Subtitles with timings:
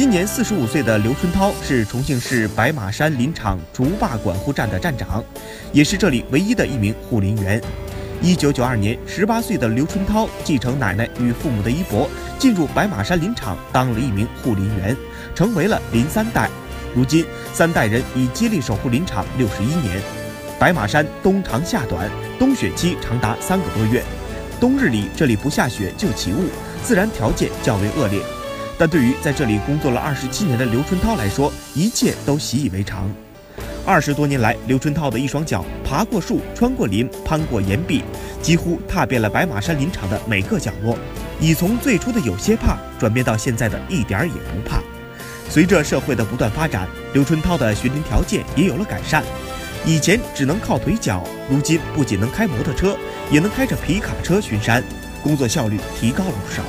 [0.00, 5.22] 今年四十五岁的刘春涛是重庆市白马山林场竹坝管护站的站长，
[5.74, 7.60] 也是这里唯一的一名护林员。
[8.22, 12.08] 一九九二年，十八岁的刘春涛继承奶奶与父母的衣钵，
[12.38, 14.96] 进入白马山林场当了一名护林员，
[15.34, 16.48] 成为了林三代。
[16.94, 20.00] 如今，三代人已接力守护林场六十一年。
[20.58, 24.02] 白马山冬长夏短，冬雪期长达三个多月，
[24.58, 26.46] 冬日里这里不下雪就起雾，
[26.82, 28.22] 自然条件较为恶劣。
[28.80, 33.10] 但对于在这里工作了二十七年的刘春涛来说，一切都习以为常。
[33.84, 38.02] 二十多年来，刘春涛的一双脚爬过树、穿过林、攀过岩壁，
[38.40, 40.96] 几乎踏遍了白马山林场的每个角落，
[41.38, 44.80] 已从最初的有些怕，转变到现在的一点儿也不怕。
[45.50, 49.22] 随着社会的不断发展，刘春涛的巡林条件也有了改善。
[49.84, 52.96] 以前只能靠腿脚，如今不仅能开摩托车，
[53.30, 54.82] 也能开着皮卡车巡山，
[55.22, 56.62] 工作效率提高了不少。